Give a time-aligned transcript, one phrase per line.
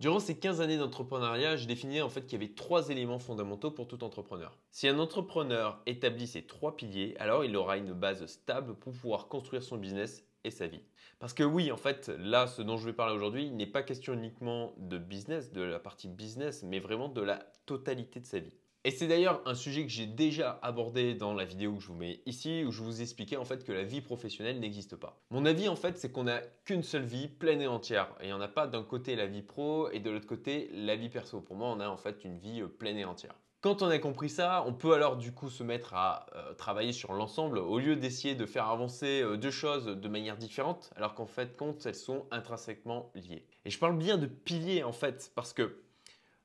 [0.00, 3.70] Durant ces 15 années d'entrepreneuriat, je définis en fait qu'il y avait trois éléments fondamentaux
[3.70, 4.56] pour tout entrepreneur.
[4.70, 9.28] Si un entrepreneur établit ces trois piliers, alors il aura une base stable pour pouvoir
[9.28, 10.80] construire son business et sa vie.
[11.18, 13.82] Parce que oui, en fait, là, ce dont je vais parler aujourd'hui, il n'est pas
[13.82, 17.36] question uniquement de business, de la partie business, mais vraiment de la
[17.66, 18.56] totalité de sa vie.
[18.82, 21.94] Et c'est d'ailleurs un sujet que j'ai déjà abordé dans la vidéo que je vous
[21.94, 25.20] mets ici, où je vous expliquais en fait que la vie professionnelle n'existe pas.
[25.30, 28.08] Mon avis en fait, c'est qu'on n'a qu'une seule vie pleine et entière.
[28.20, 30.70] Et il n'y en a pas d'un côté la vie pro et de l'autre côté
[30.72, 31.42] la vie perso.
[31.42, 33.34] Pour moi, on a en fait une vie euh, pleine et entière.
[33.60, 36.94] Quand on a compris ça, on peut alors du coup se mettre à euh, travailler
[36.94, 41.12] sur l'ensemble au lieu d'essayer de faire avancer euh, deux choses de manière différente, alors
[41.12, 43.44] qu'en fait, compte, elles sont intrinsèquement liées.
[43.66, 45.76] Et je parle bien de piliers en fait, parce que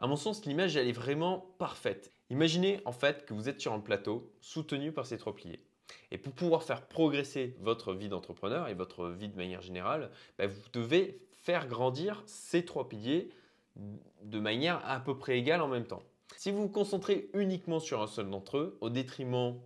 [0.00, 2.10] à mon sens, l'image, elle est vraiment parfaite.
[2.30, 5.62] Imaginez en fait que vous êtes sur un plateau soutenu par ces trois piliers.
[6.10, 10.46] Et pour pouvoir faire progresser votre vie d'entrepreneur et votre vie de manière générale, bah,
[10.46, 13.30] vous devez faire grandir ces trois piliers
[13.76, 16.02] de manière à peu près égale en même temps.
[16.36, 19.60] Si vous vous concentrez uniquement sur un seul d'entre eux, au détriment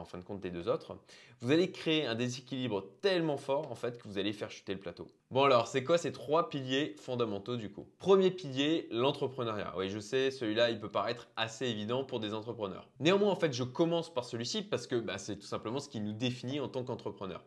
[0.00, 0.96] en fin de compte des deux autres,
[1.40, 4.80] vous allez créer un déséquilibre tellement fort en fait que vous allez faire chuter le
[4.80, 5.06] plateau.
[5.30, 7.86] Bon alors, c'est quoi ces trois piliers fondamentaux du coup?
[7.98, 9.72] Premier pilier, l'entrepreneuriat.
[9.76, 12.88] Oui, je sais, celui-là, il peut paraître assez évident pour des entrepreneurs.
[13.00, 16.00] Néanmoins, en fait, je commence par celui-ci parce que bah, c'est tout simplement ce qui
[16.00, 17.42] nous définit en tant qu'entrepreneur.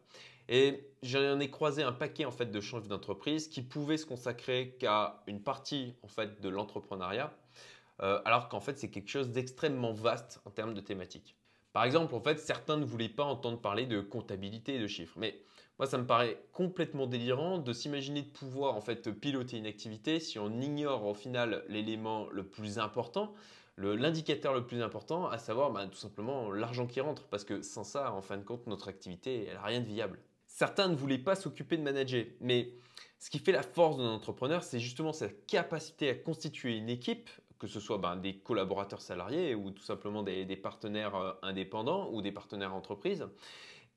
[0.47, 4.75] Et j'en ai croisé un paquet en fait de chefs d'entreprise qui pouvaient se consacrer
[4.79, 7.33] qu'à une partie en fait de l'entrepreneuriat,
[8.01, 11.35] euh, alors qu'en fait c'est quelque chose d'extrêmement vaste en termes de thématiques.
[11.75, 15.17] Par exemple, en fait, certains ne voulaient pas entendre parler de comptabilité et de chiffres.
[15.17, 15.41] Mais
[15.77, 20.21] moi, ça me paraît complètement délirant de s'imaginer de pouvoir en fait piloter une activité
[20.21, 23.33] si on ignore au final l'élément le plus important,
[23.77, 27.27] l'indicateur le, plus important, à savoir bah, tout simplement l'argent qui rentre.
[27.27, 30.17] Parce que sans ça, en fin de compte, notre activité, elle n'a rien de viable.
[30.47, 32.71] Certains ne voulaient pas s'occuper de manager, mais
[33.19, 37.29] ce qui fait la force d'un entrepreneur, c'est justement sa capacité à constituer une équipe
[37.59, 42.21] que ce soit ben, des collaborateurs salariés ou tout simplement des, partenaires euh, indépendants ou
[42.21, 43.27] des partenaires entreprises,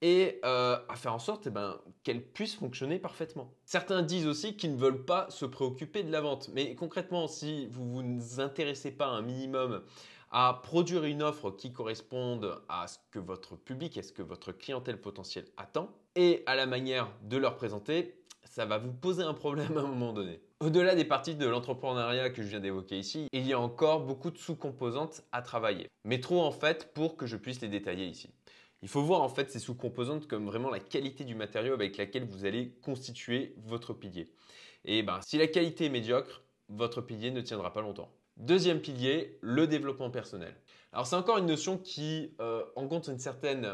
[0.01, 3.53] et euh, à faire en sorte eh ben, qu'elles puissent fonctionner parfaitement.
[3.65, 7.67] Certains disent aussi qu'ils ne veulent pas se préoccuper de la vente, mais concrètement, si
[7.67, 9.83] vous ne vous intéressez pas un minimum
[10.31, 14.53] à produire une offre qui corresponde à ce que votre public, à ce que votre
[14.53, 18.15] clientèle potentielle attend, et à la manière de leur présenter,
[18.51, 20.41] ça va vous poser un problème à un moment donné.
[20.61, 24.31] Au-delà des parties de l'entrepreneuriat que je viens d'évoquer ici, il y a encore beaucoup
[24.31, 25.89] de sous-composantes à travailler.
[26.05, 28.31] Mais trop en fait pour que je puisse les détailler ici.
[28.83, 32.25] Il faut voir en fait ces sous-composantes comme vraiment la qualité du matériau avec laquelle
[32.25, 34.33] vous allez constituer votre pilier.
[34.85, 38.11] Et ben, si la qualité est médiocre, votre pilier ne tiendra pas longtemps.
[38.37, 40.55] Deuxième pilier, le développement personnel.
[40.93, 43.69] Alors c'est encore une notion qui euh, rencontre une certaine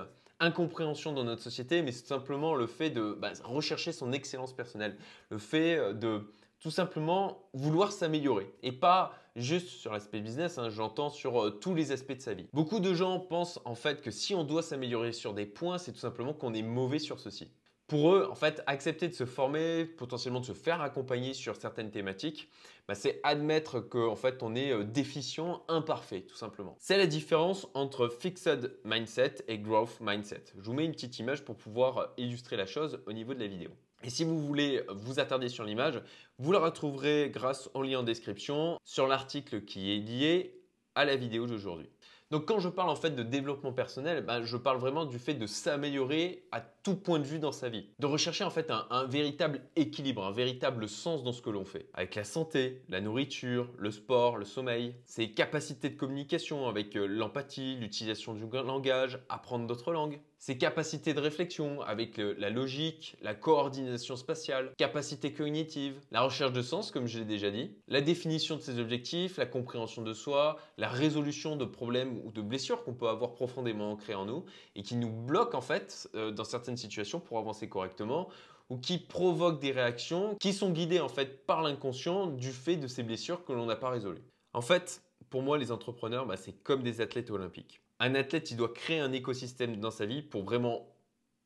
[0.44, 4.96] incompréhension dans notre société, mais c'est simplement le fait de bah, rechercher son excellence personnelle,
[5.30, 6.22] le fait euh, de
[6.60, 11.74] tout simplement vouloir s'améliorer et pas juste sur l'aspect business, hein, j'entends sur euh, tous
[11.74, 12.46] les aspects de sa vie.
[12.52, 15.92] Beaucoup de gens pensent en fait que si on doit s'améliorer sur des points, c'est
[15.92, 17.50] tout simplement qu'on est mauvais sur ceci.
[17.86, 21.90] Pour eux, en fait, accepter de se former, potentiellement de se faire accompagner sur certaines
[21.90, 22.48] thématiques,
[22.88, 26.76] bah, c'est admettre qu'en fait, on est euh, déficient, imparfait, tout simplement.
[26.78, 30.44] C'est la différence entre fixed mindset et growth mindset.
[30.56, 33.40] Je vous mets une petite image pour pouvoir euh, illustrer la chose au niveau de
[33.40, 33.70] la vidéo.
[34.02, 36.02] Et si vous voulez vous attarder sur l'image,
[36.38, 40.60] vous la retrouverez grâce au lien en description sur l'article qui est lié
[40.94, 41.88] à la vidéo d'aujourd'hui.
[42.30, 45.34] Donc quand je parle en fait de développement personnel, ben, je parle vraiment du fait
[45.34, 47.86] de s'améliorer à tout point de vue dans sa vie.
[47.98, 51.88] De rechercher en fait un, véritable équilibre, un véritable sens dans ce que l'on fait.
[51.92, 57.06] Avec la santé, la nourriture, le sport, le sommeil, ses capacités de communication avec euh,
[57.06, 63.34] l'empathie, l'utilisation du langage, apprendre d'autres langues ses capacités de réflexion avec la logique, la
[63.34, 68.56] coordination spatiale, capacité cognitive, la recherche de sens comme je l'ai déjà dit, la définition
[68.56, 72.92] de ses objectifs, la compréhension de soi, la résolution de problèmes ou de blessures qu'on
[72.92, 74.44] peut avoir profondément ancrées en nous
[74.76, 78.28] et qui nous bloquent en fait euh, dans certaines situations pour avancer correctement
[78.68, 82.86] ou qui provoquent des réactions qui sont guidées en fait par l'inconscient du fait de
[82.86, 84.24] ces blessures que l'on n'a pas résolues.
[84.52, 88.56] En fait, pour moi, les entrepreneurs, bah, c'est comme des athlètes olympiques un athlète, il
[88.56, 90.88] doit créer un écosystème dans sa vie pour vraiment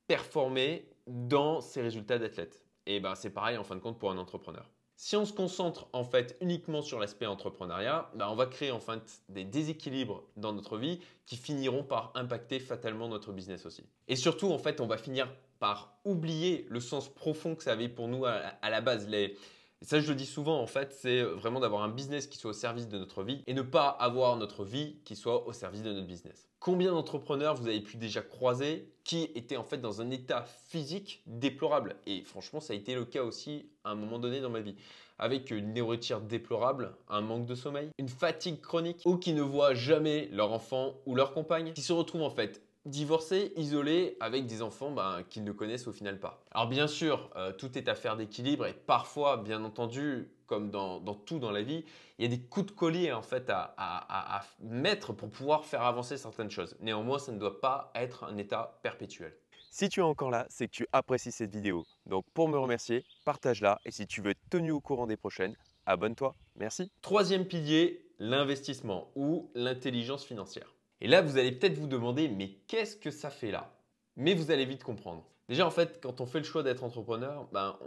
[0.06, 2.62] performer dans ses résultats d'athlète.
[2.86, 4.68] Et ben, c'est pareil en fin de compte pour un entrepreneur.
[4.96, 8.80] Si on se concentre en fait uniquement sur l'aspect entrepreneuriat, ben, on va créer en
[8.80, 13.84] fait des déséquilibres dans notre vie qui finiront par impacter fatalement notre business aussi.
[14.08, 17.88] Et surtout, en fait, on va finir par oublier le sens profond que ça avait
[17.88, 19.06] pour nous à, la base.
[19.08, 19.36] Les,
[19.80, 22.50] et ça, je le dis souvent, en fait, c'est vraiment d'avoir un business qui soit
[22.50, 25.82] au service de notre vie et ne pas avoir notre vie qui soit au service
[25.82, 26.48] de notre business.
[26.58, 31.22] Combien d'entrepreneurs vous avez pu déjà croiser qui étaient en fait dans un état physique
[31.26, 31.94] déplorable?
[32.06, 34.75] Et franchement, ça a été le cas aussi à un moment donné dans ma vie.
[35.19, 39.74] avec une nourriture déplorable, un manque de sommeil, une fatigue chronique, ou qui ne voient
[39.74, 44.62] jamais leur enfant ou leur compagne, qui se retrouvent en fait divorcés, isolés, avec des
[44.62, 46.42] enfants ben, qu'ils ne connaissent au final pas.
[46.50, 51.38] Alors bien sûr, euh, tout est affaire d'équilibre et parfois, bien entendu, comme dans, tout
[51.38, 51.84] dans la vie,
[52.19, 55.82] il y a des coups de collier en fait à, à mettre pour pouvoir faire
[55.82, 56.75] avancer certaines choses.
[56.80, 59.34] Néanmoins, ça ne doit pas être un état perpétuel.
[59.70, 61.84] Si tu es encore là, c'est que tu apprécies cette vidéo.
[62.06, 65.54] Donc pour me remercier, partage-la et si tu veux être tenu au courant des prochaines,
[65.86, 66.34] abonne-toi.
[66.56, 66.90] Merci.
[67.02, 70.74] Troisième pilier, l'investissement ou l'intelligence financière.
[71.00, 73.72] Et là, vous allez peut-être vous demander, mais qu'est-ce que ça fait là?
[74.16, 75.24] Mais vous allez vite comprendre.
[75.48, 77.78] Déjà, en fait, quand on fait le choix d'être entrepreneur, ben,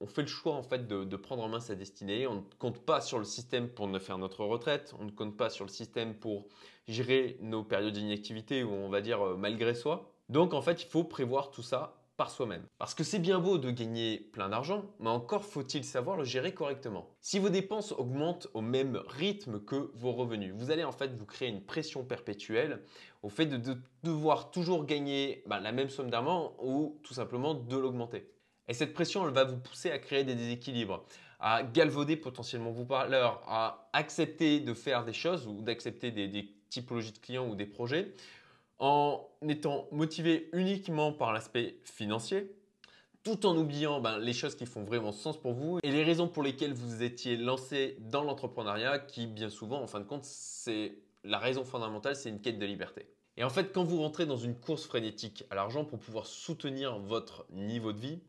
[0.00, 2.26] on, fait le choix en fait de, de, prendre en main sa destinée.
[2.26, 4.94] On ne compte pas sur le système pour ne faire notre retraite.
[5.00, 6.48] On ne compte pas sur le système pour
[6.86, 10.12] gérer nos périodes d'inactivité ou on va dire euh, malgré soi.
[10.28, 12.66] Donc, en fait, il faut prévoir tout ça par soi-même.
[12.78, 16.52] Parce que c'est bien beau de gagner plein d'argent, mais encore faut-il savoir le gérer
[16.52, 17.08] correctement.
[17.20, 21.24] Si vos dépenses augmentent au même rythme que vos revenus, vous allez en fait vous
[21.24, 22.82] créer une pression perpétuelle
[23.22, 27.76] au fait de, devoir toujours gagner bah, la même somme d'argent ou tout simplement de
[27.76, 28.28] l'augmenter.
[28.66, 31.04] Et cette pression, elle va vous pousser à créer des déséquilibres,
[31.38, 37.12] à galvauder potentiellement vos valeurs, à accepter de faire des choses ou d'accepter des typologies
[37.12, 38.12] de clients ou des projets
[38.78, 42.52] en étant motivé uniquement par l'aspect financier,
[43.24, 46.28] tout en oubliant ben, les choses qui font vraiment sens pour vous et les raisons
[46.28, 50.98] pour lesquelles vous étiez lancé dans l'entrepreneuriat qui bien souvent en fin de compte c'est
[51.24, 53.06] la raison fondamentale c'est une quête de liberté.
[53.36, 56.98] Et en fait quand vous rentrez dans une course frénétique à l'argent pour pouvoir soutenir
[56.98, 58.20] votre niveau de vie,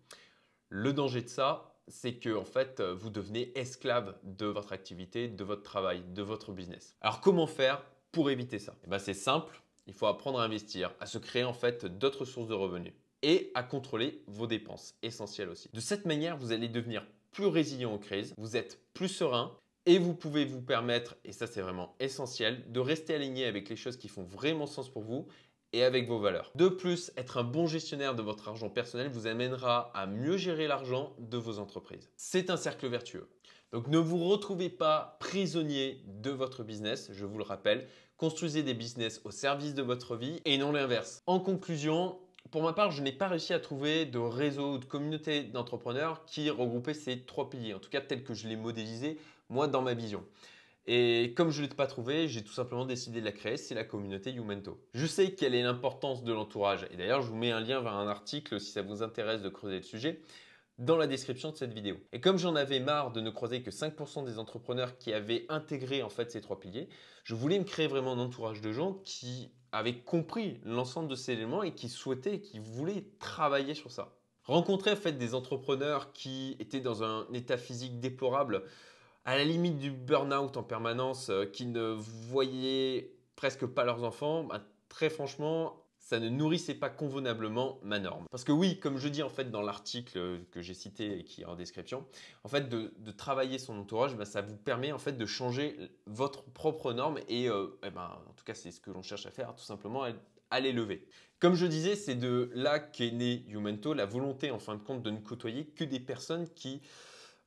[0.69, 5.44] le danger de ça c'est que en fait vous devenez esclave de votre activité, de
[5.44, 6.96] votre travail, de votre business.
[7.01, 8.75] Alors comment faire pour éviter ça?
[8.86, 12.24] Eh ben, C'est simple, il faut apprendre à investir, à se créer en fait d'autres
[12.24, 12.94] sources de revenus
[13.24, 15.68] et à contrôler vos dépenses, essentielles aussi.
[15.74, 19.57] De cette manière, vous allez devenir plus résilient aux crises, vous êtes plus serein
[19.88, 23.75] et vous pouvez vous permettre, et ça c'est vraiment essentiel, de rester aligné avec les
[23.75, 25.27] choses qui font vraiment sens pour vous
[25.74, 26.51] et avec vos valeurs.
[26.56, 30.68] De plus, être un bon gestionnaire de votre argent personnel vous amènera à mieux gérer
[30.68, 32.10] l'argent de vos entreprises.
[32.16, 33.30] C'est un cercle vertueux.
[33.71, 37.88] Donc ne vous retrouvez pas prisonnier de votre business, je vous le rappelle.
[38.18, 41.21] Construisez des business au service de votre vie et non l'inverse.
[41.27, 42.18] En conclusion,
[42.51, 46.25] pour ma part, je n'ai pas réussi à trouver de réseau ou de communauté d'entrepreneurs
[46.25, 49.19] qui regroupait ces trois piliers, en tout cas tel que je l'ai modélisé
[49.50, 50.24] moi dans ma vision.
[50.85, 53.75] Et comme je ne l'ai pas trouvé, j'ai tout simplement décidé de la créer, c'est
[53.75, 54.79] la communauté Youmento.
[54.93, 57.93] Je sais quelle est l'importance de l'entourage et d'ailleurs je vous mets un lien vers
[57.93, 60.21] un article si ça vous intéresse de creuser le sujet
[60.79, 61.97] dans la description de cette vidéo.
[62.13, 66.01] Et comme j'en avais marre de ne croiser que 5% des entrepreneurs qui avaient intégré
[66.01, 66.87] en fait ces trois piliers,
[67.25, 71.33] je voulais me créer vraiment un entourage de gens qui avaient compris l'ensemble de ces
[71.33, 74.15] éléments et qui souhaitaient, qui voulaient travailler sur ça.
[74.45, 78.63] Rencontrer en fait des entrepreneurs qui étaient dans un état physique déplorable,
[79.29, 84.43] à la limite du burn-out en permanence, euh, qui ne voyaient presque pas leurs enfants,
[84.43, 88.25] bah, très franchement, ça ne nourrissait pas convenablement ma norme.
[88.31, 91.43] Parce que oui, comme je dis en fait dans l'article que j'ai cité et qui
[91.43, 92.07] est en description,
[92.43, 95.77] en fait de, travailler son entourage, bah, ça vous permet en fait de changer
[96.07, 99.27] votre propre norme et, euh, eh ben, en tout cas c'est ce que l'on cherche
[99.27, 100.07] à faire, tout simplement
[100.49, 101.05] à l'élever.
[101.37, 105.03] Comme je disais, c'est de là qu'est né Youmento, la volonté en fin de compte
[105.03, 106.81] de ne côtoyer que des personnes qui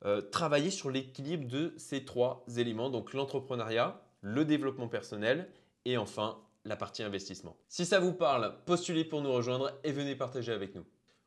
[0.04, 5.50] euh, travaillaient sur l'équilibre de ces trois éléments, donc l'entrepreneuriat, le développement personnel
[5.84, 7.56] et enfin la partie investissement.
[7.68, 10.84] Si ça vous parle, postulez pour nous rejoindre et venez partager avec nous.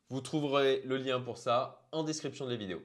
[0.08, 2.82] Vous trouverez le lien pour ça en description de la vidéo.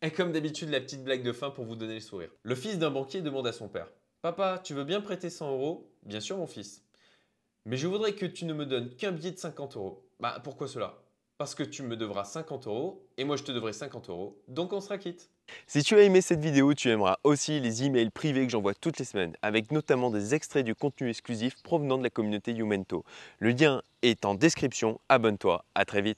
[0.00, 2.30] Et comme d'habitude, la petite blague de fin pour vous donner le sourire.
[2.42, 3.88] Le fils d'un banquier demande à son père
[4.20, 5.92] Papa, tu veux bien prêter 100 euros?
[6.04, 6.84] Bien sûr, mon fils.
[7.64, 10.08] Mais je voudrais que tu ne me donnes qu'un billet de 50 euros.
[10.18, 11.02] Bah, pourquoi cela?
[11.42, 14.72] Parce que tu me devras 50 euros et moi je te devrai 50 euros, donc
[14.72, 15.28] on sera quitte.
[15.66, 19.00] Si tu as aimé cette vidéo, tu aimeras aussi les emails privés que j'envoie toutes
[19.00, 23.04] les semaines, avec notamment des extraits du contenu exclusif provenant de la communauté Youmento.
[23.40, 26.10] Le lien est en description, abonne-toi, à très vite